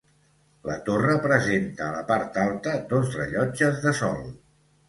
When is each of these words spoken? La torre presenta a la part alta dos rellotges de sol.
La 0.69 0.77
torre 0.87 1.17
presenta 1.25 1.85
a 1.87 1.91
la 1.97 2.01
part 2.13 2.41
alta 2.47 2.75
dos 2.95 3.15
rellotges 3.21 3.79
de 3.85 3.95
sol. 4.03 4.27